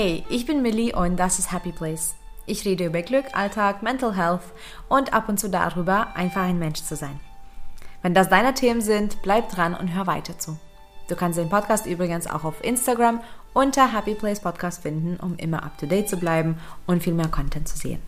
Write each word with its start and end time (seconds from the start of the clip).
Hey, 0.00 0.22
ich 0.28 0.46
bin 0.46 0.62
Millie 0.62 0.94
und 0.94 1.16
das 1.16 1.40
ist 1.40 1.50
Happy 1.50 1.72
Place. 1.72 2.14
Ich 2.46 2.64
rede 2.64 2.84
über 2.84 3.02
Glück, 3.02 3.24
Alltag, 3.32 3.82
Mental 3.82 4.14
Health 4.16 4.42
und 4.88 5.12
ab 5.12 5.28
und 5.28 5.40
zu 5.40 5.50
darüber, 5.50 6.14
einfach 6.14 6.42
ein 6.42 6.60
Mensch 6.60 6.84
zu 6.84 6.94
sein. 6.94 7.18
Wenn 8.00 8.14
das 8.14 8.28
deine 8.28 8.54
Themen 8.54 8.80
sind, 8.80 9.20
bleib 9.22 9.48
dran 9.48 9.74
und 9.74 9.88
hör 9.88 10.06
weiter 10.06 10.38
zu. 10.38 10.56
Du 11.08 11.16
kannst 11.16 11.36
den 11.36 11.48
Podcast 11.48 11.84
übrigens 11.84 12.28
auch 12.28 12.44
auf 12.44 12.62
Instagram 12.62 13.20
unter 13.54 13.92
Happy 13.92 14.14
Place 14.14 14.38
Podcast 14.38 14.82
finden, 14.82 15.16
um 15.16 15.34
immer 15.36 15.64
up 15.64 15.76
to 15.78 15.86
date 15.86 16.08
zu 16.08 16.16
bleiben 16.16 16.60
und 16.86 17.02
viel 17.02 17.14
mehr 17.14 17.26
Content 17.26 17.66
zu 17.66 17.76
sehen. 17.76 18.00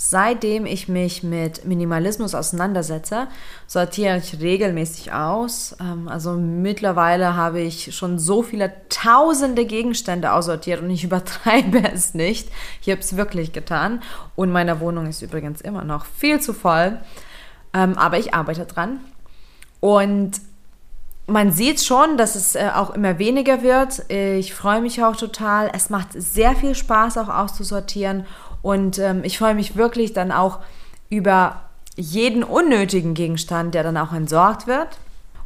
Seitdem 0.00 0.64
ich 0.64 0.86
mich 0.86 1.24
mit 1.24 1.64
Minimalismus 1.64 2.32
auseinandersetze, 2.32 3.26
sortiere 3.66 4.18
ich 4.18 4.40
regelmäßig 4.40 5.12
aus. 5.12 5.74
Ähm, 5.80 6.06
also 6.06 6.34
mittlerweile 6.34 7.34
habe 7.34 7.58
ich 7.58 7.96
schon 7.96 8.20
so 8.20 8.44
viele 8.44 8.72
tausende 8.90 9.66
Gegenstände 9.66 10.32
aussortiert 10.32 10.82
und 10.82 10.90
ich 10.90 11.02
übertreibe 11.10 11.82
es 11.92 12.14
nicht. 12.14 12.48
Ich 12.80 12.88
habe 12.90 13.00
es 13.00 13.16
wirklich 13.16 13.52
getan. 13.52 14.00
Und 14.36 14.52
meine 14.52 14.78
Wohnung 14.78 15.08
ist 15.08 15.20
übrigens 15.20 15.60
immer 15.62 15.82
noch 15.82 16.06
viel 16.06 16.38
zu 16.38 16.52
voll. 16.52 17.00
Ähm, 17.74 17.98
aber 17.98 18.20
ich 18.20 18.32
arbeite 18.32 18.66
dran. 18.66 19.00
Und 19.80 20.40
man 21.26 21.50
sieht 21.50 21.82
schon, 21.82 22.16
dass 22.16 22.36
es 22.36 22.54
äh, 22.54 22.70
auch 22.72 22.90
immer 22.90 23.18
weniger 23.18 23.62
wird. 23.62 24.08
Ich 24.10 24.54
freue 24.54 24.80
mich 24.80 25.02
auch 25.02 25.16
total. 25.16 25.72
Es 25.74 25.90
macht 25.90 26.10
sehr 26.12 26.54
viel 26.54 26.76
Spaß, 26.76 27.18
auch 27.18 27.28
auszusortieren. 27.28 28.26
Und 28.62 28.98
ähm, 28.98 29.22
ich 29.24 29.38
freue 29.38 29.54
mich 29.54 29.76
wirklich 29.76 30.12
dann 30.12 30.32
auch 30.32 30.60
über 31.10 31.62
jeden 31.96 32.44
unnötigen 32.44 33.14
Gegenstand, 33.14 33.74
der 33.74 33.82
dann 33.82 33.96
auch 33.96 34.12
entsorgt 34.12 34.66
wird. 34.66 34.98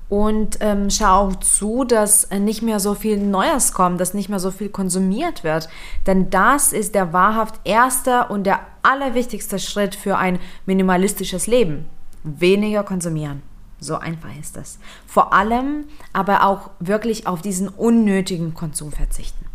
Und 0.09 0.59
ähm, 0.61 0.91
schau 0.91 1.29
auch 1.29 1.37
zu, 1.37 1.85
dass 1.85 2.29
nicht 2.31 2.61
mehr 2.61 2.81
so 2.81 2.95
viel 2.95 3.17
Neues 3.17 3.73
kommt, 3.73 3.99
dass 3.99 4.13
nicht 4.13 4.29
mehr 4.29 4.41
so 4.41 4.51
viel 4.51 4.69
konsumiert 4.69 5.43
wird. 5.43 5.71
Denn 6.07 6.29
das 6.29 6.75
ist 6.75 6.95
der 6.95 7.15
wahrhaft 7.15 7.61
erste 7.65 8.27
und 8.27 8.45
der 8.45 8.61
allerwichtigste 8.83 9.59
Schritt 9.59 9.95
für 9.95 10.19
ein 10.19 10.39
minimalistisches 10.67 11.47
Leben. 11.47 11.87
Weniger 12.25 12.83
konsumieren. 12.83 13.41
So 13.81 13.97
einfach 13.97 14.29
ist 14.39 14.57
das. 14.57 14.79
Vor 15.07 15.33
allem 15.33 15.87
aber 16.13 16.45
auch 16.45 16.71
wirklich 16.79 17.27
auf 17.27 17.41
diesen 17.41 17.69
unnötigen 17.69 18.53
Konsum 18.53 18.93
verzichten. 18.93 19.47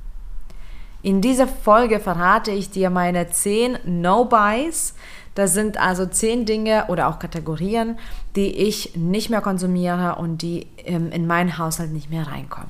In 1.07 1.21
dieser 1.21 1.47
Folge 1.47 2.01
verrate 2.01 2.51
ich 2.51 2.69
dir 2.69 2.89
meine 2.89 3.29
10 3.29 3.77
No-Buys. 3.85 4.93
Das 5.35 5.53
sind 5.53 5.77
also 5.77 6.05
10 6.05 6.45
Dinge 6.45 6.87
oder 6.89 7.07
auch 7.07 7.17
Kategorien, 7.17 7.97
die 8.35 8.53
ich 8.53 8.93
nicht 8.97 9.29
mehr 9.29 9.39
konsumiere 9.39 10.15
und 10.15 10.41
die 10.41 10.67
ähm, 10.83 11.09
in 11.13 11.25
meinen 11.25 11.57
Haushalt 11.57 11.93
nicht 11.93 12.09
mehr 12.09 12.27
reinkommen. 12.27 12.67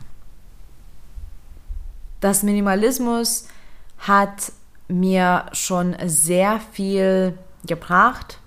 Das 2.19 2.43
Minimalismus 2.43 3.47
hat 3.97 4.51
mir 4.87 5.47
schon 5.53 5.95
sehr 6.05 6.59
viel 6.59 7.35
gebracht. 7.65 8.37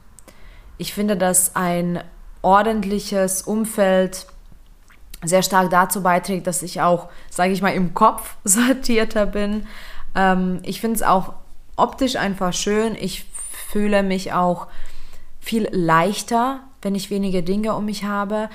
Ich 0.79 0.95
finde, 0.95 1.17
dass 1.17 1.57
ein 1.57 2.01
ordentliches 2.43 3.43
Umfeld 3.43 4.29
sehr 5.23 5.43
stark 5.43 5.71
dazu 5.71 6.03
beiträgt, 6.03 6.47
dass 6.47 6.63
ich 6.63 6.81
auch, 6.81 7.09
sage 7.29 7.53
ich 7.53 7.63
mal, 7.63 7.75
im 7.75 7.95
Kopf 7.95 8.37
sortierter 8.45 9.27
bin. 9.27 9.67
Ähm, 10.15 10.61
ich 10.63 10.81
finde 10.81 10.97
es 10.97 11.03
auch 11.03 11.35
optisch 11.77 12.17
einfach 12.17 12.53
schön. 12.53 12.95
Ich 12.99 13.27
fühle 13.71 14.03
mich 14.03 14.33
auch 14.33 14.67
viel 15.41 15.69
leichter, 15.73 16.61
wenn 16.83 16.95
ich 16.95 17.11
wenige 17.11 17.43
Dinge 17.43 17.75
um 17.75 17.87
mich 17.87 18.05
habe. 18.05 18.49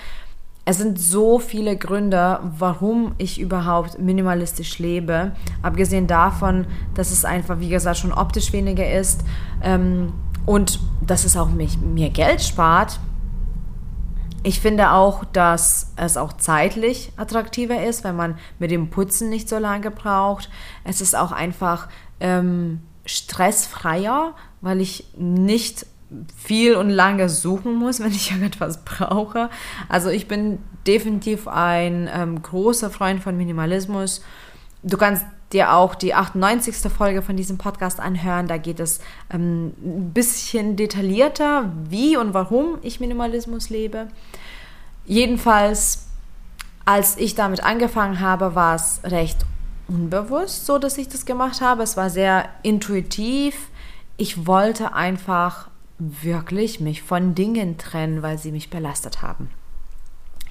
Es 0.68 0.80
sind 0.80 1.00
so 1.00 1.38
viele 1.38 1.78
Gründe, 1.78 2.40
warum 2.58 3.14
ich 3.20 3.40
überhaupt 3.40 4.00
minimalistisch 4.00 4.80
lebe. 4.80 5.32
Abgesehen 5.62 6.08
davon, 6.08 6.66
dass 6.96 7.12
es 7.12 7.24
einfach, 7.24 7.60
wie 7.60 7.70
gesagt, 7.70 7.98
schon 7.98 8.12
optisch 8.12 8.52
weniger 8.52 8.92
ist 8.92 9.24
ähm, 9.62 10.14
und 10.48 10.80
dass 11.06 11.24
es 11.24 11.38
auch 11.38 11.50
mich, 11.50 11.78
mir 11.78 12.10
Geld 12.10 12.42
spart. 12.42 13.00
Ich 14.46 14.60
finde 14.60 14.92
auch, 14.92 15.26
dass 15.26 15.92
es 15.96 16.18
auch 16.18 16.32
zeitlich 16.34 17.12
attraktiver 17.18 17.84
ist, 17.84 18.04
wenn 18.04 18.16
man 18.16 18.38
mit 18.60 18.70
dem 18.70 18.92
Putzen 18.92 19.28
nicht 19.28 19.50
so 19.50 19.58
lange 19.58 19.90
braucht. 19.90 20.52
Es 20.84 21.02
ist 21.02 21.16
auch 21.16 21.32
einfach 21.32 21.90
ähm, 22.20 22.82
stressfreier, 23.08 24.36
weil 24.62 24.82
ich 24.82 25.08
nicht 25.18 25.88
viel 26.38 26.76
und 26.76 26.92
lange 26.92 27.28
suchen 27.28 27.74
muss, 27.74 28.00
wenn 28.04 28.12
ich 28.12 28.30
irgendetwas 28.30 28.86
brauche. 28.86 29.50
Also 29.90 30.10
ich 30.10 30.28
bin 30.28 30.60
definitiv 30.86 31.48
ein 31.48 32.08
ähm, 32.14 32.44
großer 32.44 32.92
Freund 32.92 33.24
von 33.24 33.36
Minimalismus. 33.36 34.22
Du 34.84 34.98
kannst 34.98 35.26
dir 35.54 35.74
auch 35.74 35.96
die 35.96 36.14
98. 36.14 36.76
Folge 36.92 37.22
von 37.22 37.38
diesem 37.38 37.58
Podcast 37.58 38.00
anhören. 38.00 38.48
Da 38.48 38.58
geht 38.58 38.80
es 38.80 39.00
ähm, 39.32 39.74
ein 39.84 40.12
bisschen 40.14 40.76
detaillierter, 40.76 41.72
wie 41.90 42.18
und 42.18 42.34
warum 42.34 42.78
ich 42.82 43.00
Minimalismus 43.00 43.70
lebe. 43.70 44.08
Jedenfalls, 45.06 46.08
als 46.84 47.18
ich 47.18 47.36
damit 47.36 47.64
angefangen 47.64 48.20
habe, 48.20 48.56
war 48.56 48.76
es 48.76 49.02
recht 49.04 49.46
unbewusst 49.88 50.66
so, 50.66 50.78
dass 50.80 50.98
ich 50.98 51.10
das 51.10 51.26
gemacht 51.26 51.62
habe. 51.62 51.84
Es 51.84 51.96
war 51.96 52.10
sehr 52.10 52.50
intuitiv. 52.64 53.70
Ich 54.18 54.48
wollte 54.48 54.94
einfach 54.94 55.70
wirklich 55.98 56.80
mich 56.80 57.04
von 57.04 57.36
Dingen 57.36 57.78
trennen, 57.78 58.22
weil 58.22 58.38
sie 58.38 58.52
mich 58.52 58.70
belastet 58.70 59.22
haben. 59.22 59.50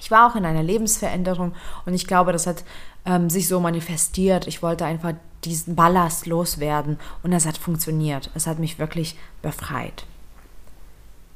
Ich 0.01 0.11
war 0.11 0.31
auch 0.31 0.37
in 0.37 0.45
einer 0.45 0.63
Lebensveränderung 0.63 1.55
und 1.87 1.95
ich 1.95 2.07
glaube, 2.07 2.33
das 2.33 2.47
hat 2.47 2.65
ähm, 3.07 3.31
sich 3.31 3.49
so 3.49 3.61
manifestiert. 3.61 4.47
Ich 4.47 4.63
wollte 4.63 4.85
einfach 4.85 5.15
diesen 5.45 5.77
Ballast 5.77 6.27
loswerden 6.27 6.99
und 7.23 7.31
das 7.31 7.47
hat 7.47 7.59
funktioniert. 7.59 8.31
Es 8.35 8.47
hat 8.47 8.59
mich 8.59 8.79
wirklich 8.79 9.17
befreit. 9.43 10.07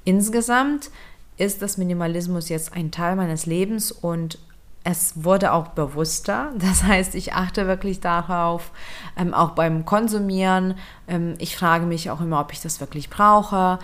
Insgesamt 0.04 0.90
ist 1.36 1.62
das 1.62 1.76
Minimalismus 1.78 2.48
jetzt 2.48 2.72
ein 2.72 2.90
Teil 2.90 3.16
meines 3.16 3.46
Lebens 3.46 3.92
und 3.92 4.38
es 4.84 5.22
wurde 5.22 5.52
auch 5.52 5.68
bewusster. 5.68 6.52
Das 6.58 6.82
heißt, 6.82 7.14
ich 7.14 7.34
achte 7.34 7.66
wirklich 7.66 8.00
darauf, 8.00 8.70
ähm, 9.16 9.34
auch 9.34 9.50
beim 9.50 9.84
Konsumieren. 9.84 10.74
Ähm, 11.06 11.34
ich 11.38 11.56
frage 11.56 11.86
mich 11.86 12.10
auch 12.10 12.20
immer, 12.20 12.40
ob 12.40 12.52
ich 12.52 12.60
das 12.60 12.80
wirklich 12.80 13.10
brauche. 13.10 13.78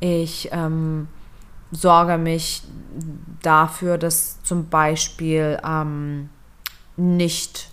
Ich 0.00 0.50
ähm, 0.52 1.08
sorge 1.72 2.18
mich 2.18 2.62
dafür, 3.42 3.96
dass 3.96 4.42
zum 4.42 4.68
Beispiel 4.68 5.58
ähm, 5.64 6.28
nicht 7.00 7.70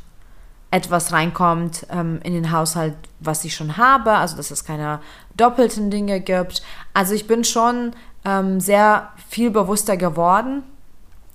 etwas 0.71 1.13
reinkommt 1.13 1.87
ähm, 1.89 2.19
in 2.23 2.33
den 2.33 2.51
Haushalt, 2.51 2.95
was 3.19 3.45
ich 3.45 3.55
schon 3.55 3.77
habe, 3.77 4.11
also 4.11 4.35
dass 4.35 4.51
es 4.51 4.65
keine 4.65 4.99
doppelten 5.35 5.89
Dinge 5.89 6.19
gibt. 6.19 6.61
Also 6.93 7.13
ich 7.13 7.27
bin 7.27 7.43
schon 7.43 7.93
ähm, 8.25 8.59
sehr 8.59 9.09
viel 9.29 9.49
bewusster 9.49 9.97
geworden. 9.97 10.63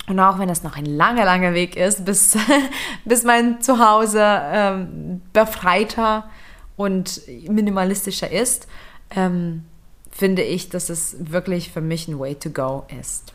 Und 0.09 0.19
auch 0.19 0.39
wenn 0.39 0.49
es 0.49 0.65
noch 0.65 0.77
ein 0.77 0.85
langer, 0.85 1.25
langer 1.25 1.55
Weg 1.55 1.77
ist, 1.77 2.05
bis, 2.05 2.37
bis 3.05 3.23
mein 3.23 3.61
Zuhause 3.61 4.21
ähm, 4.23 5.23
befreiter 5.33 6.29
und 6.77 7.23
minimalistischer 7.49 8.31
ist, 8.31 8.67
ähm, 9.11 9.65
finde 10.11 10.43
ich, 10.43 10.69
dass 10.69 10.91
es 10.91 11.17
wirklich 11.19 11.71
für 11.71 11.81
mich 11.81 12.09
ein 12.09 12.19
Way 12.19 12.35
to 12.35 12.51
go 12.51 12.85
ist. 13.01 13.33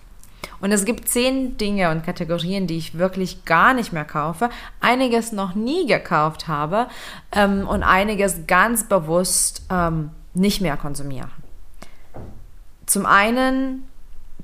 Und 0.59 0.72
es 0.72 0.85
gibt 0.85 1.08
zehn 1.08 1.58
Dinge 1.58 1.91
und 1.91 2.06
Kategorien, 2.06 2.68
die 2.68 2.78
ich 2.78 2.97
wirklich 2.97 3.46
gar 3.46 3.74
nicht 3.74 3.94
mehr 3.94 4.06
kaufe, 4.06 4.50
einiges 4.80 5.31
noch 5.31 5.56
nie 5.56 5.85
gekauft 5.85 6.47
habe 6.47 6.88
ähm, 7.31 7.68
und 7.68 7.84
einiges 7.84 8.47
ganz 8.47 8.86
bewusst 8.86 9.63
ähm, 9.69 10.12
nicht 10.34 10.62
mehr 10.62 10.78
konsumiere. 10.78 11.30
Zum 12.86 13.06
einen 13.06 13.88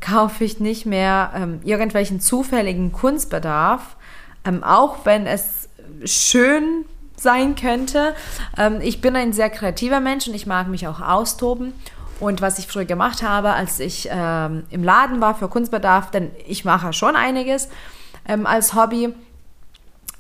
kaufe 0.02 0.44
ich 0.44 0.60
nicht 0.60 0.86
mehr 0.86 1.32
ähm, 1.36 1.60
irgendwelchen 1.64 2.20
zufälligen 2.20 2.92
Kunstbedarf, 2.92 3.96
ähm, 4.46 4.64
auch 4.64 5.06
wenn 5.06 5.26
es 5.26 5.70
schön 6.04 6.86
sein 7.16 7.56
könnte. 7.56 8.14
Ähm, 8.58 8.80
ich 8.82 9.02
bin 9.02 9.16
ein 9.16 9.34
sehr 9.34 9.50
kreativer 9.50 10.00
Mensch 10.00 10.28
und 10.28 10.34
ich 10.34 10.46
mag 10.46 10.68
mich 10.68 10.88
auch 10.88 11.00
austoben. 11.00 11.74
Und 12.24 12.42
was 12.42 12.58
ich 12.58 12.68
früher 12.68 12.86
gemacht 12.86 13.22
habe, 13.22 13.52
als 13.52 13.82
ich 13.82 14.08
ähm, 14.10 14.64
im 14.70 14.82
Laden 14.82 15.20
war 15.20 15.36
für 15.36 15.50
Kunstbedarf, 15.50 16.10
denn 16.10 16.32
ich 16.48 16.64
mache 16.64 16.94
schon 16.94 17.18
einiges 17.18 17.68
ähm, 18.26 18.48
als 18.48 18.74
Hobby. 18.76 19.14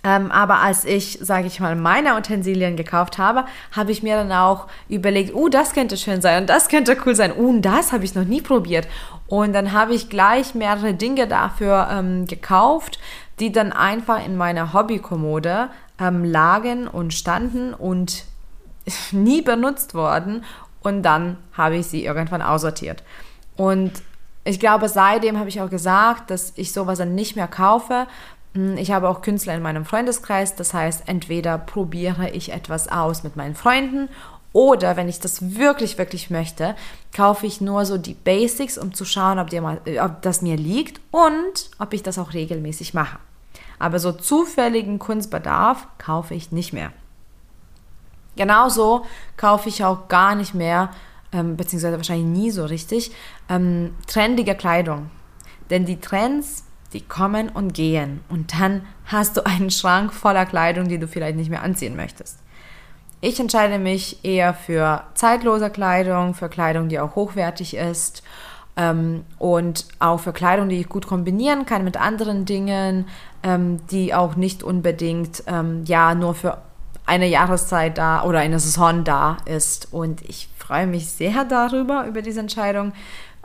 Ähm, 0.04 0.30
aber 0.30 0.60
als 0.60 0.84
ich, 0.84 1.20
sage 1.22 1.48
ich 1.48 1.62
mal, 1.62 1.78
meine 1.78 2.18
Utensilien 2.18 2.76
gekauft 2.76 3.18
habe, 3.20 3.46
habe 3.72 3.94
ich 3.94 4.04
mir 4.04 4.18
dann 4.18 4.34
auch 4.34 4.68
überlegt, 4.90 5.34
oh, 5.34 5.48
das 5.48 5.72
könnte 5.72 5.96
schön 5.96 6.22
sein 6.22 6.42
und 6.42 6.50
das 6.50 6.68
könnte 6.68 6.98
cool 7.06 7.16
sein. 7.16 7.32
Oh, 7.38 7.48
und 7.48 7.62
das 7.62 7.94
habe 7.94 8.04
ich 8.04 8.16
noch 8.16 8.26
nie 8.26 8.42
probiert. 8.42 8.86
Und 9.28 9.54
dann 9.54 9.72
habe 9.72 9.94
ich 9.94 10.10
gleich 10.10 10.56
mehrere 10.56 10.94
Dinge 10.94 11.26
dafür 11.26 11.88
ähm, 11.90 12.28
gekauft, 12.28 13.00
die 13.40 13.54
dann 13.54 13.72
einfach 13.72 14.26
in 14.26 14.36
meiner 14.36 14.74
Hobbykommode 14.74 15.70
ähm, 16.02 16.26
lagen 16.26 16.86
und 16.86 17.14
standen 17.14 17.74
und 17.74 18.26
nie 19.14 19.42
benutzt 19.42 19.94
worden 19.94 20.44
und 20.84 21.04
dann 21.04 21.38
habe 21.54 21.78
ich 21.78 21.88
sie 21.88 22.06
irgendwann 22.06 22.42
aussortiert. 22.42 23.04
Und 23.56 23.92
ich 24.44 24.60
glaube, 24.60 24.90
seitdem 24.90 25.40
habe 25.40 25.50
ich 25.50 25.62
auch 25.62 25.70
gesagt, 25.70 26.30
dass 26.30 26.54
ich 26.56 26.74
sowas 26.74 26.98
dann 26.98 27.16
nicht 27.16 27.36
mehr 27.36 27.48
kaufe, 27.48 28.08
Hm, 28.54 28.78
ich 28.78 28.92
habe 28.92 29.10
auch 29.10 29.22
Künstler 29.22 29.56
in 29.56 29.62
meinem 29.62 29.86
Freundeskreis, 29.86 30.56
das 30.56 30.74
heißt, 30.74 31.04
entweder 31.08 31.58
probiere 31.58 32.30
ich 32.30 32.52
etwas 32.52 32.88
aus 32.88 33.24
mit 33.24 33.36
meinen 33.36 33.56
Freunden 33.56 34.10
oder 34.52 34.96
wenn 34.96 35.10
ich 35.10 35.20
das 35.20 35.56
wirklich, 35.58 35.98
wirklich 35.98 36.30
möchte, 36.30 36.76
kaufe 37.16 37.48
ich 37.48 37.60
nur 37.60 37.86
so 37.86 37.98
die 37.98 38.14
Basics, 38.14 38.78
um 38.78 38.94
zu 38.94 39.06
schauen, 39.06 39.40
ob, 39.40 39.52
mal, 39.62 39.82
äh, 39.86 40.00
ob 40.00 40.22
das 40.22 40.42
mir 40.42 40.58
liegt 40.58 41.02
und 41.12 41.72
ob 41.80 41.94
ich 41.94 42.04
das 42.04 42.20
auch 42.20 42.34
regelmäßig 42.34 42.94
mache. 42.94 43.18
Aber 43.80 44.00
so 44.00 44.12
zufälligen 44.12 45.00
Kunstbedarf 45.00 45.88
kaufe 45.98 46.36
ich 46.36 46.52
nicht 46.52 46.74
mehr. 46.74 46.92
Genauso 48.36 49.06
kaufe 49.38 49.70
ich 49.70 49.84
auch 49.84 50.08
gar 50.08 50.36
nicht 50.36 50.54
mehr, 50.54 50.90
ähm, 51.32 51.58
beziehungsweise 51.58 51.98
wahrscheinlich 51.98 52.26
nie 52.28 52.52
so 52.52 52.66
richtig, 52.66 53.12
ähm, 53.50 53.96
trendige 54.08 54.56
Kleidung. 54.56 55.10
Denn 55.70 55.86
die 55.86 56.00
Trends, 56.00 56.66
die 56.94 57.02
kommen 57.02 57.50
und 57.50 57.74
gehen. 57.74 58.22
Und 58.30 58.60
dann 58.60 58.86
hast 59.06 59.38
du 59.38 59.46
einen 59.46 59.72
Schrank 59.72 60.14
voller 60.14 60.46
Kleidung, 60.46 60.88
die 60.88 61.00
du 61.00 61.08
vielleicht 61.08 61.38
nicht 61.38 61.50
mehr 61.50 61.64
anziehen 61.64 61.96
möchtest. 61.96 62.40
Ich 63.22 63.40
entscheide 63.40 63.80
mich 63.80 64.26
eher 64.26 64.54
für 64.54 65.04
zeitlose 65.14 65.70
Kleidung, 65.70 66.34
für 66.34 66.50
Kleidung, 66.50 66.90
die 66.90 67.00
auch 67.00 67.16
hochwertig 67.16 67.78
ist 67.78 68.22
ähm, 68.76 69.24
und 69.40 69.86
auch 70.00 70.20
für 70.20 70.34
Kleidung, 70.34 70.68
die 70.68 70.82
ich 70.82 70.90
gut 70.90 71.08
kombinieren 71.08 71.66
kann 71.66 71.86
mit 71.86 71.96
anderen 71.96 72.46
Dingen, 72.46 73.08
ähm, 73.44 73.80
die 73.88 74.14
auch 74.14 74.36
nicht 74.36 74.62
unbedingt 74.62 75.44
ähm, 75.48 75.84
ja 75.86 76.16
nur 76.16 76.36
für 76.36 76.58
eine 77.06 77.28
Jahreszeit 77.28 77.98
da 77.98 78.24
oder 78.24 78.40
eine 78.40 78.60
Saison 78.60 79.04
da 79.04 79.38
ist. 79.46 79.90
Und 79.92 80.22
ich 80.22 80.50
freue 80.58 80.88
mich 80.88 81.10
sehr 81.10 81.46
darüber, 81.46 82.06
über 82.08 82.22
diese 82.22 82.40
Entscheidung, 82.40 82.94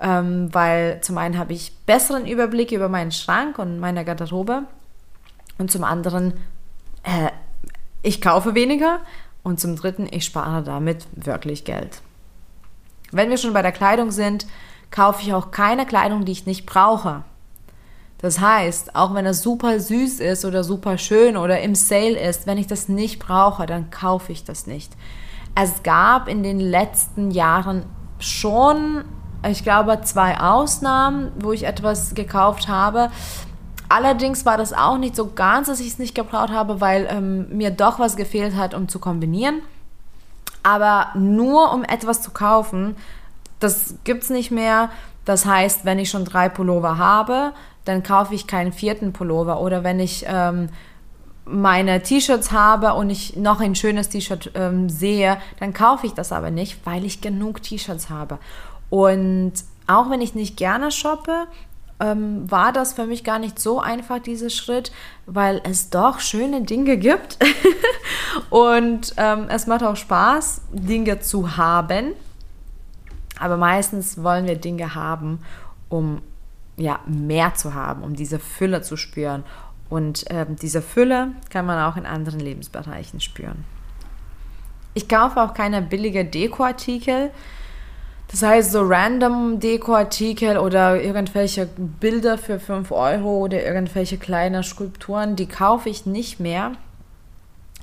ähm, 0.00 0.52
weil 0.52 1.00
zum 1.00 1.18
einen 1.18 1.38
habe 1.38 1.52
ich 1.52 1.76
besseren 1.86 2.26
Überblick 2.26 2.72
über 2.72 2.88
meinen 2.88 3.12
Schrank 3.12 3.58
und 3.58 3.80
meine 3.80 4.04
Garderobe 4.04 4.64
und 5.58 5.70
zum 5.70 5.84
anderen, 5.84 6.34
äh, 7.02 7.30
ich 8.02 8.20
kaufe 8.20 8.54
weniger 8.54 9.00
und 9.42 9.58
zum 9.60 9.76
Dritten, 9.76 10.08
ich 10.10 10.24
spare 10.24 10.62
damit 10.62 11.06
wirklich 11.12 11.64
Geld. 11.64 12.00
Wenn 13.10 13.30
wir 13.30 13.38
schon 13.38 13.52
bei 13.52 13.62
der 13.62 13.72
Kleidung 13.72 14.10
sind, 14.10 14.46
kaufe 14.90 15.22
ich 15.22 15.34
auch 15.34 15.50
keine 15.50 15.84
Kleidung, 15.84 16.24
die 16.24 16.32
ich 16.32 16.46
nicht 16.46 16.64
brauche. 16.64 17.24
Das 18.20 18.40
heißt, 18.40 18.96
auch 18.96 19.14
wenn 19.14 19.26
es 19.26 19.42
super 19.42 19.78
süß 19.78 20.20
ist 20.20 20.44
oder 20.44 20.64
super 20.64 20.98
schön 20.98 21.36
oder 21.36 21.60
im 21.60 21.74
Sale 21.74 22.18
ist, 22.18 22.46
wenn 22.46 22.58
ich 22.58 22.66
das 22.66 22.88
nicht 22.88 23.20
brauche, 23.20 23.66
dann 23.66 23.90
kaufe 23.90 24.32
ich 24.32 24.44
das 24.44 24.66
nicht. 24.66 24.92
Es 25.54 25.82
gab 25.82 26.28
in 26.28 26.42
den 26.42 26.58
letzten 26.58 27.30
Jahren 27.30 27.84
schon, 28.18 29.04
ich 29.48 29.62
glaube, 29.62 30.00
zwei 30.02 30.40
Ausnahmen, 30.40 31.30
wo 31.40 31.52
ich 31.52 31.64
etwas 31.64 32.14
gekauft 32.14 32.68
habe. 32.68 33.10
Allerdings 33.88 34.44
war 34.44 34.58
das 34.58 34.72
auch 34.72 34.98
nicht 34.98 35.16
so 35.16 35.30
ganz, 35.30 35.68
dass 35.68 35.80
ich 35.80 35.88
es 35.88 35.98
nicht 35.98 36.14
gebraucht 36.14 36.50
habe, 36.50 36.80
weil 36.80 37.06
ähm, 37.10 37.56
mir 37.56 37.70
doch 37.70 37.98
was 37.98 38.16
gefehlt 38.16 38.56
hat, 38.56 38.74
um 38.74 38.88
zu 38.88 38.98
kombinieren. 38.98 39.62
Aber 40.62 41.08
nur 41.14 41.72
um 41.72 41.84
etwas 41.84 42.20
zu 42.20 42.32
kaufen, 42.32 42.96
das 43.60 43.94
gibt 44.04 44.24
es 44.24 44.30
nicht 44.30 44.50
mehr. 44.50 44.90
Das 45.24 45.46
heißt, 45.46 45.84
wenn 45.84 45.98
ich 45.98 46.10
schon 46.10 46.24
drei 46.24 46.48
Pullover 46.48 46.98
habe, 46.98 47.52
dann 47.88 48.02
kaufe 48.02 48.34
ich 48.34 48.46
keinen 48.46 48.72
vierten 48.72 49.12
Pullover. 49.12 49.60
Oder 49.60 49.82
wenn 49.82 49.98
ich 49.98 50.24
ähm, 50.28 50.68
meine 51.44 52.02
T-Shirts 52.02 52.52
habe 52.52 52.92
und 52.92 53.10
ich 53.10 53.36
noch 53.36 53.60
ein 53.60 53.74
schönes 53.74 54.10
T-Shirt 54.10 54.52
ähm, 54.54 54.88
sehe, 54.88 55.38
dann 55.58 55.72
kaufe 55.72 56.06
ich 56.06 56.12
das 56.12 56.30
aber 56.30 56.50
nicht, 56.50 56.84
weil 56.84 57.04
ich 57.04 57.20
genug 57.20 57.62
T-Shirts 57.62 58.10
habe. 58.10 58.38
Und 58.90 59.54
auch 59.86 60.10
wenn 60.10 60.20
ich 60.20 60.34
nicht 60.34 60.56
gerne 60.56 60.90
shoppe, 60.90 61.46
ähm, 62.00 62.50
war 62.50 62.72
das 62.72 62.92
für 62.92 63.06
mich 63.06 63.24
gar 63.24 63.38
nicht 63.38 63.58
so 63.58 63.80
einfach, 63.80 64.18
dieser 64.20 64.50
Schritt, 64.50 64.92
weil 65.26 65.60
es 65.64 65.90
doch 65.90 66.20
schöne 66.20 66.62
Dinge 66.62 66.96
gibt. 66.98 67.38
und 68.50 69.14
ähm, 69.16 69.46
es 69.48 69.66
macht 69.66 69.82
auch 69.82 69.96
Spaß, 69.96 70.60
Dinge 70.72 71.20
zu 71.20 71.56
haben. 71.56 72.12
Aber 73.40 73.56
meistens 73.56 74.22
wollen 74.22 74.46
wir 74.46 74.56
Dinge 74.56 74.94
haben, 74.94 75.40
um 75.88 76.20
ja, 76.78 77.00
mehr 77.06 77.54
zu 77.54 77.74
haben, 77.74 78.02
um 78.02 78.14
diese 78.14 78.38
Fülle 78.38 78.82
zu 78.82 78.96
spüren. 78.96 79.44
Und 79.90 80.24
ähm, 80.30 80.56
diese 80.56 80.82
Fülle 80.82 81.32
kann 81.50 81.66
man 81.66 81.82
auch 81.82 81.96
in 81.96 82.06
anderen 82.06 82.40
Lebensbereichen 82.40 83.20
spüren. 83.20 83.64
Ich 84.94 85.08
kaufe 85.08 85.40
auch 85.40 85.54
keine 85.54 85.82
billige 85.82 86.24
Dekoartikel. 86.24 87.30
Das 88.30 88.42
heißt, 88.42 88.72
so 88.72 88.82
random 88.82 89.58
Dekoartikel 89.58 90.58
oder 90.58 91.00
irgendwelche 91.00 91.66
Bilder 91.66 92.36
für 92.36 92.60
5 92.60 92.90
Euro 92.92 93.38
oder 93.38 93.64
irgendwelche 93.64 94.18
kleine 94.18 94.62
Skulpturen, 94.62 95.34
die 95.34 95.46
kaufe 95.46 95.88
ich 95.88 96.04
nicht 96.04 96.38
mehr. 96.38 96.72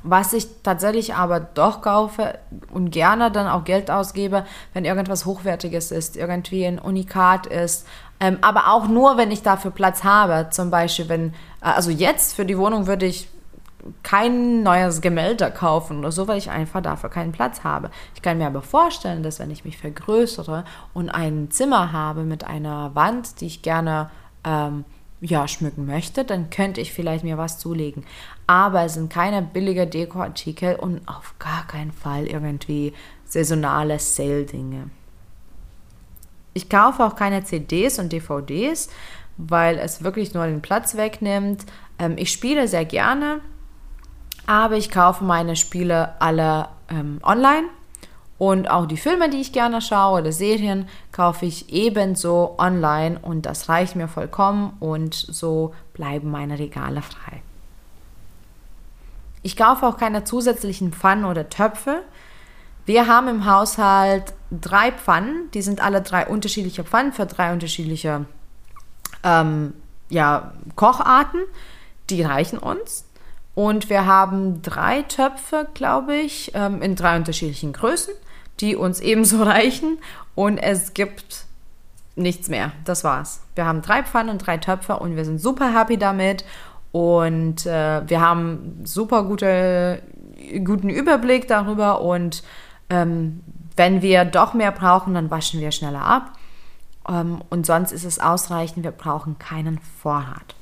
Was 0.04 0.34
ich 0.34 0.46
tatsächlich 0.62 1.16
aber 1.16 1.40
doch 1.40 1.82
kaufe 1.82 2.38
und 2.72 2.92
gerne 2.92 3.32
dann 3.32 3.48
auch 3.48 3.64
Geld 3.64 3.90
ausgebe, 3.90 4.46
wenn 4.74 4.86
irgendwas 4.86 5.26
Hochwertiges 5.26 5.90
ist, 5.90 6.16
irgendwie 6.16 6.64
ein 6.64 6.78
Unikat 6.78 7.48
ist. 7.48 7.88
Ähm, 8.20 8.38
aber 8.42 8.72
auch 8.72 8.88
nur, 8.88 9.18
wenn 9.18 9.32
ich 9.32 9.42
dafür 9.42 9.72
Platz 9.72 10.04
habe. 10.04 10.48
Zum 10.52 10.72
Beispiel, 10.72 11.10
wenn, 11.10 11.34
also 11.60 11.92
jetzt 11.92 12.36
für 12.36 12.46
die 12.46 12.58
Wohnung 12.58 12.88
würde 12.88 13.06
ich 13.06 13.28
kein 14.04 14.64
neues 14.64 15.02
Gemälde 15.02 15.52
kaufen 15.52 16.00
oder 16.00 16.12
so, 16.12 16.28
weil 16.28 16.38
ich 16.38 16.50
einfach 16.50 16.82
dafür 16.82 17.10
keinen 17.10 17.32
Platz 17.32 17.64
habe. 17.64 17.92
Ich 18.16 18.22
kann 18.22 18.38
mir 18.38 18.48
aber 18.48 18.62
vorstellen, 18.62 19.22
dass 19.22 19.40
wenn 19.40 19.52
ich 19.52 19.64
mich 19.64 19.78
vergrößere 19.78 20.66
und 20.94 21.10
ein 21.10 21.52
Zimmer 21.52 21.92
habe 21.92 22.24
mit 22.24 22.44
einer 22.44 22.96
Wand, 22.96 23.42
die 23.42 23.46
ich 23.46 23.62
gerne 23.62 24.10
ähm, 24.44 24.86
ja, 25.22 25.48
schmücken 25.48 25.86
möchte, 25.86 26.24
dann 26.24 26.50
könnte 26.50 26.82
ich 26.82 26.94
vielleicht 26.94 27.24
mir 27.24 27.38
was 27.38 27.60
zulegen. 27.60 28.06
Aber 28.48 28.84
es 28.84 28.96
sind 28.96 29.12
keine 29.12 29.42
billige 29.42 29.88
Dekoartikel 29.88 30.76
und 30.76 31.08
auf 31.08 31.36
gar 31.40 31.66
keinen 31.68 31.92
Fall 31.92 32.26
irgendwie 32.26 32.94
saisonale 33.26 34.00
Sale-Dinge. 34.00 34.90
Ich 36.56 36.70
kaufe 36.70 37.04
auch 37.04 37.18
keine 37.18 37.44
CDs 37.44 38.00
und 38.00 38.14
DVDs, 38.14 38.90
weil 39.36 39.78
es 39.78 40.04
wirklich 40.04 40.34
nur 40.34 40.48
den 40.48 40.62
Platz 40.62 40.96
wegnimmt. 40.96 41.66
Ähm, 42.00 42.16
ich 42.18 42.32
spiele 42.32 42.68
sehr 42.68 42.86
gerne, 42.86 43.42
aber 44.48 44.78
ich 44.78 44.90
kaufe 44.90 45.26
meine 45.26 45.58
Spiele 45.58 46.20
alle 46.20 46.70
ähm, 46.90 47.20
online 47.24 47.68
und 48.38 48.70
auch 48.70 48.86
die 48.86 48.96
Filme, 48.98 49.30
die 49.30 49.42
ich 49.42 49.52
gerne 49.52 49.82
schaue 49.82 50.22
oder 50.22 50.32
Serien, 50.32 50.88
kaufe 51.12 51.46
ich 51.46 51.74
ebenso 51.74 52.56
online 52.58 53.20
und 53.22 53.46
das 53.46 53.68
reicht 53.68 53.98
mir 53.98 54.08
vollkommen 54.08 54.78
und 54.80 55.14
so 55.14 55.74
bleiben 55.94 56.32
meine 56.32 56.58
Regale 56.58 57.02
frei. 57.02 57.42
Ich 59.42 59.58
kaufe 59.58 59.86
auch 59.86 59.98
keine 59.98 60.24
zusätzlichen 60.24 60.94
Pfannen 60.94 61.26
oder 61.26 61.50
Töpfe. 61.50 62.02
Wir 62.86 63.08
haben 63.08 63.28
im 63.28 63.46
Haushalt 63.46 64.34
drei 64.62 64.92
Pfannen, 64.92 65.50
die 65.54 65.62
sind 65.62 65.82
alle 65.82 66.02
drei 66.02 66.28
unterschiedliche 66.28 66.84
Pfannen 66.84 67.14
für 67.14 67.26
drei 67.26 67.54
unterschiedliche 67.54 68.26
ähm, 69.24 69.74
ja, 70.10 70.54
Kocharten. 70.76 71.42
Die 72.10 72.22
reichen 72.22 72.60
uns. 72.60 73.06
Und 73.56 73.90
wir 73.90 74.06
haben 74.06 74.62
drei 74.62 75.02
Töpfe, 75.04 75.68
glaube 75.74 76.16
ich, 76.16 76.52
ähm, 76.54 76.82
in 76.82 76.96
drei 76.96 77.16
unterschiedlichen 77.16 77.74
Größen, 77.74 78.14
die 78.60 78.76
uns 78.76 79.00
ebenso 79.00 79.42
reichen. 79.44 79.98
Und 80.36 80.58
es 80.58 80.94
gibt 80.94 81.46
nichts 82.16 82.50
mehr. 82.50 82.72
Das 82.84 83.04
war's. 83.04 83.42
Wir 83.56 83.66
haben 83.66 83.82
drei 83.82 84.04
Pfannen 84.04 84.30
und 84.30 84.46
drei 84.46 84.58
Töpfe 84.58 84.98
und 84.98 85.16
wir 85.16 85.26
sind 85.26 85.40
super 85.40 85.74
happy 85.74 85.98
damit. 85.98 86.46
Und 86.92 87.66
äh, 87.66 88.08
wir 88.08 88.22
haben 88.22 88.82
super 88.84 89.24
gute, 89.24 90.02
guten 90.64 90.90
Überblick 90.90 91.48
darüber. 91.48 92.02
Und 92.02 92.44
ähm, 92.90 93.42
wenn 93.76 94.02
wir 94.02 94.26
doch 94.26 94.54
mehr 94.54 94.72
brauchen, 94.72 95.14
dann 95.14 95.30
waschen 95.32 95.60
wir 95.60 95.72
schneller 95.72 96.06
ab. 96.06 96.32
Ähm, 97.08 97.42
und 97.50 97.66
sonst 97.66 97.92
ist 97.92 98.06
es 98.06 98.20
ausreichend. 98.20 98.84
Wir 98.84 98.92
brauchen 98.92 99.38
keinen 99.40 99.80
Vorrat. 99.80 100.56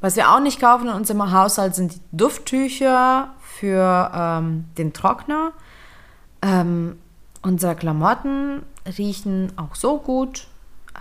Was 0.00 0.16
wir 0.16 0.30
auch 0.30 0.40
nicht 0.40 0.60
kaufen 0.60 0.88
in 0.88 0.94
unserem 0.94 1.30
Haushalt 1.30 1.74
sind 1.74 1.94
die 1.94 2.00
Dufttücher 2.12 3.28
für 3.40 4.10
ähm, 4.14 4.64
den 4.78 4.92
Trockner. 4.92 5.52
Ähm, 6.42 6.98
unsere 7.42 7.74
Klamotten 7.74 8.62
riechen 8.98 9.52
auch 9.56 9.74
so 9.74 9.98
gut. 9.98 10.46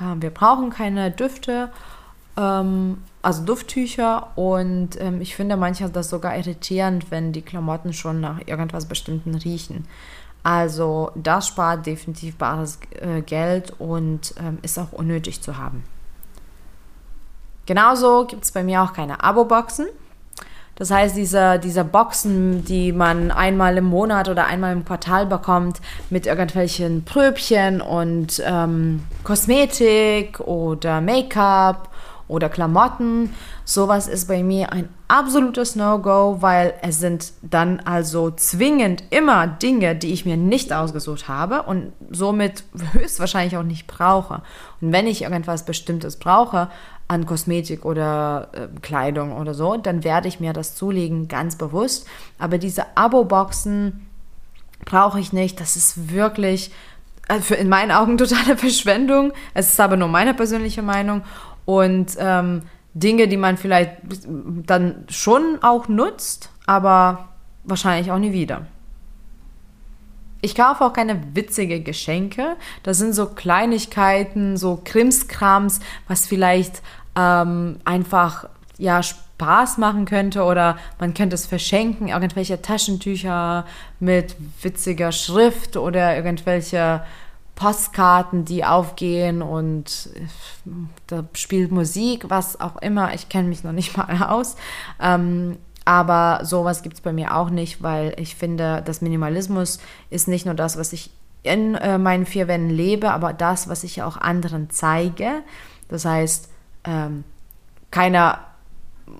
Ähm, 0.02 0.22
wir 0.22 0.32
brauchen 0.32 0.70
keine 0.70 1.12
Düfte, 1.12 1.72
ähm, 2.36 3.04
also 3.22 3.44
Dufttücher. 3.44 4.28
Und 4.36 5.00
ähm, 5.00 5.22
ich 5.22 5.36
finde 5.36 5.58
manchmal 5.58 5.90
das 5.90 6.10
sogar 6.10 6.38
irritierend, 6.38 7.12
wenn 7.12 7.32
die 7.32 7.42
Klamotten 7.42 7.94
schon 7.94 8.22
nach 8.22 8.40
irgendwas 8.46 8.86
Bestimmten 8.86 9.36
riechen. 9.36 9.86
Also 10.44 11.12
das 11.16 11.48
spart 11.48 11.86
definitiv 11.86 12.38
bares 12.38 12.80
äh, 13.02 13.22
Geld 13.22 13.74
und 13.78 14.34
ähm, 14.40 14.60
ist 14.62 14.80
auch 14.80 14.94
unnötig 14.94 15.42
zu 15.42 15.58
haben. 15.58 15.84
Genauso 17.66 18.26
gibt 18.26 18.46
es 18.46 18.52
bei 18.52 18.64
mir 18.64 18.82
auch 18.82 18.94
keine 18.94 19.24
Abo-Boxen. 19.24 19.88
Das 20.76 20.92
heißt, 20.92 21.18
diese, 21.18 21.60
diese 21.60 21.84
Boxen, 21.84 22.64
die 22.64 22.94
man 22.94 23.32
einmal 23.32 23.78
im 23.78 23.84
Monat 23.84 24.30
oder 24.30 24.48
einmal 24.48 24.72
im 24.72 24.86
Quartal 24.86 25.26
bekommt, 25.26 25.82
mit 26.10 26.26
irgendwelchen 26.26 27.04
Pröbchen 27.04 27.82
und 27.82 28.42
ähm, 28.46 29.04
Kosmetik 29.26 30.40
oder 30.40 31.02
Make-up 31.02 31.89
oder 32.30 32.48
Klamotten. 32.48 33.34
Sowas 33.66 34.08
ist 34.08 34.30
bei 34.30 34.42
mir 34.44 34.72
ein 34.72 34.88
absolutes 35.10 35.76
No-Go, 35.76 36.38
weil 36.40 36.76
es 36.82 37.00
sind 37.00 37.34
dann 37.42 37.82
also 37.82 38.32
zwingend 38.32 39.04
immer 39.10 39.48
Dinge, 39.48 39.96
die 39.96 40.14
ich 40.14 40.26
mir 40.26 40.38
nicht 40.38 40.72
ausgesucht 40.72 41.28
habe 41.28 41.64
und 41.64 41.92
somit 42.10 42.64
höchstwahrscheinlich 42.94 43.58
auch 43.58 43.64
nicht 43.64 43.88
brauche. 43.88 44.44
Und 44.80 44.94
wenn 44.94 45.08
ich 45.08 45.24
irgendwas 45.24 45.66
Bestimmtes 45.66 46.16
brauche, 46.16 46.70
an 47.10 47.26
Kosmetik 47.26 47.86
oder 47.86 48.50
äh, 48.54 48.68
Kleidung 48.82 49.36
oder 49.36 49.56
so, 49.56 49.76
dann 49.78 50.04
werde 50.04 50.28
ich 50.28 50.40
mir 50.40 50.54
das 50.54 50.76
zulegen, 50.76 51.28
ganz 51.28 51.56
bewusst. 51.56 52.08
Aber 52.38 52.60
diese 52.60 52.96
Abo-Boxen 52.96 54.08
brauche 54.86 55.20
ich 55.20 55.34
nicht. 55.34 55.60
Das 55.60 55.76
ist 55.76 56.12
wirklich 56.14 56.72
also 57.30 57.56
in 57.56 57.70
meinen 57.70 57.92
Augen 57.92 58.18
totale 58.20 58.58
Verschwendung. 58.58 59.32
Es 59.54 59.70
ist 59.70 59.80
aber 59.80 59.98
nur 59.98 60.08
meine 60.08 60.34
persönliche 60.34 60.82
Meinung. 60.82 61.24
Und 61.70 62.18
ähm, 62.18 62.64
Dinge, 62.96 63.28
die 63.28 63.38
man 63.38 63.56
vielleicht 63.56 63.92
dann 64.66 65.06
schon 65.08 65.60
auch 65.62 65.88
nutzt, 65.88 66.50
aber 66.66 67.30
wahrscheinlich 67.64 68.12
auch 68.12 68.18
nie 68.18 68.34
wieder. 68.34 68.66
Ich 70.42 70.56
kaufe 70.56 70.84
auch 70.84 70.94
keine 70.94 71.36
witzige 71.36 71.82
Geschenke. 71.82 72.56
Das 72.82 72.98
sind 72.98 73.14
so 73.14 73.28
Kleinigkeiten, 73.28 74.58
so 74.58 74.82
Krimskrams, 74.84 75.80
was 76.08 76.26
vielleicht 76.26 76.82
ähm, 77.16 77.78
einfach 77.86 78.50
ja 78.80 79.04
Spaß 79.04 79.78
machen 79.78 80.06
könnte 80.06 80.42
oder 80.42 80.76
man 80.98 81.14
könnte 81.14 81.36
es 81.36 81.46
verschenken, 81.46 82.08
irgendwelche 82.08 82.64
Taschentücher 82.64 83.68
mit 84.00 84.36
witziger 84.64 85.12
Schrift 85.12 85.78
oder 85.78 86.16
irgendwelche 86.16 87.04
Postkarten, 87.60 88.46
die 88.46 88.64
aufgehen 88.64 89.42
und 89.42 90.10
da 91.08 91.26
spielt 91.34 91.74
Musik, 91.74 92.30
was 92.30 92.62
auch 92.62 92.78
immer. 92.82 93.14
Ich 93.14 93.28
kenne 93.28 93.50
mich 93.50 93.66
noch 93.66 93.74
nicht 93.74 93.98
mal 93.98 94.24
aus. 94.30 94.56
Ähm, 95.02 95.58
aber 95.84 96.46
sowas 96.46 96.84
gibt 96.84 96.96
es 96.96 97.02
bei 97.02 97.12
mir 97.12 97.36
auch 97.36 97.50
nicht, 97.50 97.84
weil 97.84 98.14
ich 98.18 98.36
finde, 98.36 98.82
das 98.86 99.02
Minimalismus 99.02 99.80
ist 100.10 100.30
nicht 100.30 100.46
nur 100.46 100.56
das, 100.56 100.78
was 100.78 100.94
ich 100.94 101.12
in 101.44 101.76
äh, 101.76 101.98
meinen 101.98 102.26
vier 102.26 102.48
Wänden 102.48 102.70
lebe, 102.70 103.12
aber 103.12 103.34
das, 103.34 103.68
was 103.68 103.84
ich 103.84 104.04
auch 104.04 104.16
anderen 104.16 104.70
zeige. 104.70 105.42
Das 105.90 106.06
heißt, 106.06 106.48
ähm, 106.86 107.26
keiner 107.92 108.40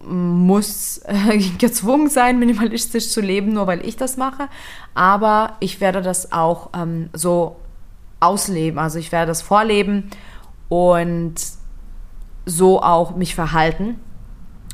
muss 0.06 1.00
äh, 1.00 1.38
gezwungen 1.58 2.08
sein, 2.08 2.40
minimalistisch 2.40 3.10
zu 3.10 3.20
leben, 3.20 3.52
nur 3.52 3.68
weil 3.68 3.86
ich 3.86 3.98
das 3.98 4.16
mache. 4.16 4.48
Aber 4.94 5.58
ich 5.60 5.82
werde 5.82 6.02
das 6.02 6.32
auch 6.32 6.70
ähm, 6.74 7.10
so 7.12 7.58
ausleben. 8.20 8.80
Also 8.80 9.00
ich 9.00 9.12
werde 9.12 9.28
das 9.28 9.42
vorleben 9.42 10.10
und 10.68 11.36
so 12.46 12.82
auch 12.82 13.16
mich 13.16 13.36
verhalten. 13.36 14.00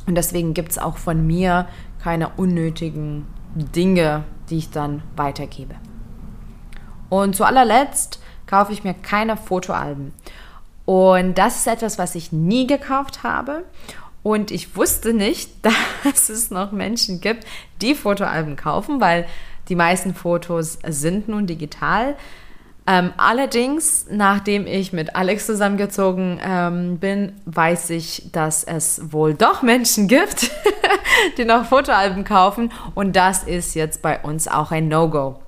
Und 0.06 0.14
deswegen 0.14 0.54
gibt 0.54 0.72
es 0.72 0.78
auch 0.78 0.96
von 0.96 1.26
mir 1.26 1.66
keine 2.02 2.30
unnötigen 2.36 3.26
Dinge, 3.54 4.24
die 4.48 4.58
ich 4.58 4.70
dann 4.70 5.02
weitergebe. 5.16 5.74
Und 7.08 7.36
zu 7.36 7.44
allerletzt 7.44 8.20
kaufe 8.46 8.72
ich 8.72 8.84
mir 8.84 8.94
keine 8.94 9.36
Fotoalben. 9.36 10.12
Und 10.84 11.36
das 11.36 11.56
ist 11.56 11.66
etwas, 11.66 11.98
was 11.98 12.14
ich 12.14 12.32
nie 12.32 12.66
gekauft 12.66 13.22
habe. 13.24 13.64
Und 14.22 14.50
ich 14.50 14.76
wusste 14.76 15.12
nicht, 15.12 15.50
dass 16.04 16.28
es 16.28 16.50
noch 16.50 16.72
Menschen 16.72 17.20
gibt, 17.20 17.44
die 17.80 17.94
Fotoalben 17.94 18.56
kaufen, 18.56 19.00
weil 19.00 19.26
die 19.68 19.74
meisten 19.74 20.14
Fotos 20.14 20.78
sind 20.86 21.28
nun 21.28 21.46
digital. 21.46 22.16
Ähm, 22.88 23.12
allerdings, 23.16 24.06
nachdem 24.10 24.66
ich 24.66 24.92
mit 24.92 25.16
Alex 25.16 25.46
zusammengezogen 25.46 26.38
ähm, 26.40 26.98
bin, 26.98 27.32
weiß 27.44 27.90
ich, 27.90 28.30
dass 28.30 28.62
es 28.62 29.12
wohl 29.12 29.34
doch 29.34 29.62
Menschen 29.62 30.06
gibt, 30.06 30.52
die 31.36 31.44
noch 31.44 31.64
Fotoalben 31.64 32.22
kaufen. 32.22 32.72
Und 32.94 33.16
das 33.16 33.42
ist 33.42 33.74
jetzt 33.74 34.02
bei 34.02 34.20
uns 34.20 34.46
auch 34.46 34.70
ein 34.70 34.86
No-Go. 34.86 35.40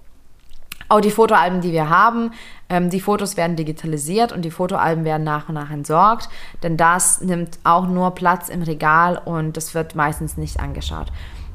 Auch 0.89 1.01
die 1.01 1.11
Fotoalben, 1.11 1.61
die 1.61 1.71
wir 1.71 1.91
haben, 1.91 2.33
ähm, 2.69 2.91
die 2.91 3.01
Fotos 3.01 3.37
werden 3.37 3.57
digitalisiert 3.57 4.33
und 4.33 4.43
die 4.43 4.51
Fotoalben 4.51 5.05
werden 5.05 5.23
nach 5.23 5.49
und 5.49 5.55
nach 5.55 5.71
entsorgt, 5.71 6.31
denn 6.63 6.77
das 6.77 7.21
nimmt 7.21 7.59
auch 7.63 7.87
nur 7.87 8.15
Platz 8.15 8.49
im 8.49 8.63
Regal 8.63 9.21
und 9.23 9.57
das 9.57 9.75
wird 9.75 9.95
meistens 9.95 10.39
nicht 10.39 10.59
angeschaut. 10.61 11.09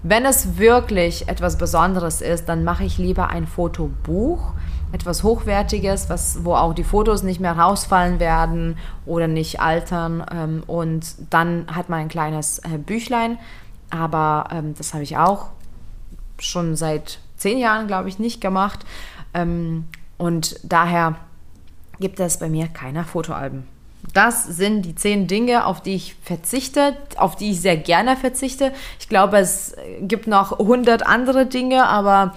Wenn 0.04 0.25
es 0.25 0.58
wirklich 0.58 1.30
etwas 1.30 1.58
Besonderes 1.58 2.22
ist, 2.22 2.46
dann 2.48 2.63
mache 2.63 2.84
ich 2.84 2.98
lieber 2.98 3.30
ein 3.30 3.48
Fotobuch, 3.48 4.54
etwas 4.94 5.24
Hochwertiges, 5.24 6.10
was, 6.10 6.46
wo 6.46 6.54
auch 6.54 6.74
die 6.74 6.84
Fotos 6.84 7.24
nicht 7.24 7.40
mehr 7.40 7.58
rausfallen 7.58 8.20
werden 8.20 8.78
oder 9.06 9.28
nicht 9.28 9.60
altern. 9.60 10.24
Ähm, 10.32 10.64
und 10.68 11.16
dann 11.32 11.66
hat 11.74 11.90
man 11.90 12.02
ein 12.02 12.08
kleines 12.10 12.60
äh, 12.60 12.78
Büchlein, 12.78 13.40
aber 13.90 14.46
ähm, 14.52 14.76
das 14.78 14.94
habe 14.94 15.04
ich 15.04 15.18
auch 15.18 15.50
schon 16.40 16.76
seit 16.76 17.20
zehn 17.38 17.58
Jahren, 17.58 17.88
glaube 17.88 18.08
ich, 18.08 18.20
nicht 18.20 18.40
gemacht. 18.40 18.86
Ähm, 19.34 19.86
und 20.18 20.60
daher 20.64 21.16
gibt 22.00 22.20
es 22.20 22.38
bei 22.38 22.50
mir 22.50 22.68
keine 22.68 23.04
Fotoalben. 23.04 23.68
Das 24.14 24.44
sind 24.46 24.84
die 24.84 24.96
zehn 24.96 25.28
Dinge, 25.28 25.66
auf 25.66 25.82
die 25.82 25.96
ich 25.96 26.16
verzichte, 26.22 26.98
auf 27.18 27.36
die 27.36 27.52
ich 27.52 27.62
sehr 27.62 27.78
gerne 27.78 28.18
verzichte. 28.18 28.74
Ich 29.00 29.10
glaube, 29.10 29.38
es 29.38 29.76
gibt 30.02 30.28
noch 30.28 30.60
hundert 30.60 31.08
andere 31.08 31.46
Dinge, 31.46 31.88
aber 31.88 32.36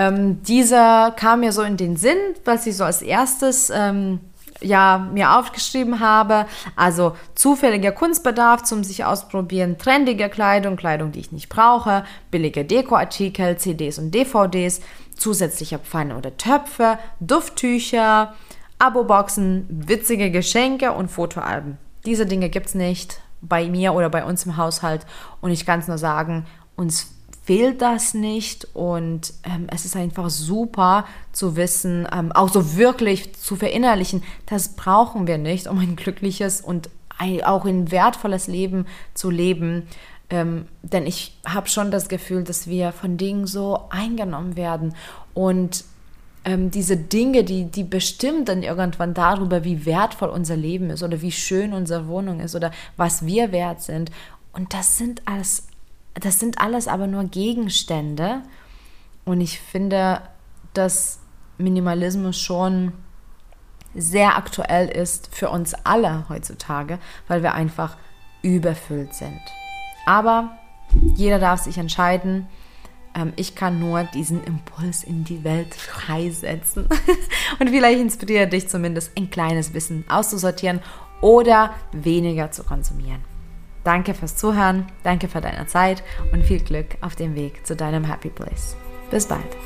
ähm, 0.00 0.42
dieser 0.44 1.10
kam 1.10 1.40
mir 1.40 1.52
so 1.52 1.60
in 1.60 1.76
den 1.76 1.96
Sinn, 1.96 2.16
was 2.46 2.66
ich 2.66 2.74
so 2.74 2.84
als 2.84 3.02
erstes 3.02 3.68
ähm, 3.68 4.20
ja, 4.62 5.10
mir 5.12 5.36
aufgeschrieben 5.36 6.00
habe. 6.00 6.46
Also 6.74 7.16
zufälliger 7.34 7.92
Kunstbedarf 7.92 8.62
zum 8.62 8.82
sich 8.82 9.04
ausprobieren, 9.04 9.76
trendige 9.76 10.30
Kleidung, 10.30 10.76
Kleidung, 10.76 11.12
die 11.12 11.20
ich 11.20 11.32
nicht 11.32 11.50
brauche, 11.50 12.04
billige 12.30 12.64
Dekoartikel, 12.64 13.58
CDs 13.58 13.98
und 13.98 14.14
DVDs, 14.14 14.80
zusätzliche 15.16 15.78
Pfannen 15.78 16.16
oder 16.16 16.34
Töpfe, 16.38 16.98
Dufttücher, 17.20 18.34
Abo-Boxen, 18.78 19.66
witzige 19.68 20.30
Geschenke 20.30 20.92
und 20.92 21.10
Fotoalben. 21.10 21.76
Diese 22.06 22.24
Dinge 22.24 22.48
gibt 22.48 22.68
es 22.68 22.74
nicht 22.74 23.20
bei 23.42 23.68
mir 23.68 23.92
oder 23.92 24.08
bei 24.08 24.24
uns 24.24 24.46
im 24.46 24.56
Haushalt 24.56 25.04
und 25.42 25.50
ich 25.50 25.66
kann 25.66 25.80
es 25.80 25.88
nur 25.88 25.98
sagen, 25.98 26.46
uns 26.74 27.19
fehlt 27.42 27.82
das 27.82 28.14
nicht 28.14 28.68
und 28.74 29.32
ähm, 29.44 29.66
es 29.72 29.84
ist 29.84 29.96
einfach 29.96 30.30
super 30.30 31.06
zu 31.32 31.56
wissen, 31.56 32.06
ähm, 32.12 32.32
auch 32.32 32.48
so 32.48 32.76
wirklich 32.76 33.34
zu 33.34 33.56
verinnerlichen, 33.56 34.22
das 34.46 34.70
brauchen 34.70 35.26
wir 35.26 35.38
nicht, 35.38 35.66
um 35.66 35.78
ein 35.78 35.96
glückliches 35.96 36.60
und 36.60 36.90
auch 37.44 37.66
ein 37.66 37.90
wertvolles 37.90 38.46
Leben 38.46 38.86
zu 39.12 39.28
leben. 39.28 39.86
Ähm, 40.30 40.66
denn 40.82 41.06
ich 41.06 41.36
habe 41.46 41.68
schon 41.68 41.90
das 41.90 42.08
Gefühl, 42.08 42.44
dass 42.44 42.66
wir 42.66 42.92
von 42.92 43.16
Dingen 43.16 43.46
so 43.46 43.80
eingenommen 43.90 44.56
werden 44.56 44.94
und 45.34 45.84
ähm, 46.44 46.70
diese 46.70 46.96
Dinge, 46.96 47.44
die, 47.44 47.64
die 47.64 47.84
bestimmen 47.84 48.44
dann 48.44 48.62
irgendwann 48.62 49.12
darüber, 49.12 49.64
wie 49.64 49.84
wertvoll 49.84 50.30
unser 50.30 50.56
Leben 50.56 50.90
ist 50.90 51.02
oder 51.02 51.20
wie 51.20 51.32
schön 51.32 51.72
unsere 51.72 52.06
Wohnung 52.08 52.40
ist 52.40 52.54
oder 52.54 52.70
was 52.96 53.26
wir 53.26 53.52
wert 53.52 53.82
sind. 53.82 54.10
Und 54.52 54.72
das 54.72 54.96
sind 54.96 55.22
alles, 55.26 55.66
das 56.14 56.40
sind 56.40 56.60
alles 56.60 56.88
aber 56.88 57.06
nur 57.06 57.24
Gegenstände. 57.24 58.42
Und 59.24 59.40
ich 59.40 59.60
finde, 59.60 60.22
dass 60.74 61.20
Minimalismus 61.58 62.38
schon 62.40 62.92
sehr 63.94 64.36
aktuell 64.36 64.88
ist 64.88 65.34
für 65.34 65.50
uns 65.50 65.74
alle 65.84 66.28
heutzutage, 66.28 66.98
weil 67.28 67.42
wir 67.42 67.54
einfach 67.54 67.96
überfüllt 68.42 69.14
sind. 69.14 69.40
Aber 70.06 70.58
jeder 71.14 71.38
darf 71.38 71.60
sich 71.60 71.78
entscheiden, 71.78 72.46
ähm, 73.14 73.32
ich 73.36 73.54
kann 73.54 73.80
nur 73.80 74.04
diesen 74.04 74.42
Impuls 74.44 75.04
in 75.04 75.24
die 75.24 75.44
Welt 75.44 75.74
freisetzen. 75.74 76.86
und 77.58 77.68
vielleicht 77.68 78.00
inspiriert 78.00 78.52
dich 78.52 78.68
zumindest 78.68 79.16
ein 79.16 79.30
kleines 79.30 79.74
Wissen 79.74 80.04
auszusortieren 80.08 80.80
oder 81.20 81.74
weniger 81.92 82.50
zu 82.50 82.64
konsumieren. 82.64 83.29
Danke 83.84 84.14
fürs 84.14 84.36
Zuhören, 84.36 84.86
danke 85.04 85.28
für 85.28 85.40
deine 85.40 85.66
Zeit 85.66 86.02
und 86.32 86.44
viel 86.44 86.60
Glück 86.60 86.96
auf 87.00 87.16
dem 87.16 87.34
Weg 87.34 87.66
zu 87.66 87.76
deinem 87.76 88.04
Happy 88.04 88.28
Place. 88.28 88.76
Bis 89.10 89.26
bald. 89.26 89.56